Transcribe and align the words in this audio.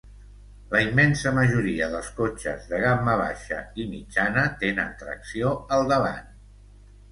La 0.69 0.79
immensa 0.85 1.33
majoria 1.39 1.89
dels 1.91 2.09
cotxes 2.21 2.65
de 2.71 2.79
gamma 2.85 3.19
baixa 3.23 3.61
i 3.85 3.87
mitjana 3.93 4.49
tenen 4.67 4.99
tracció 5.05 5.55
al 5.79 5.89
davant. 5.95 6.35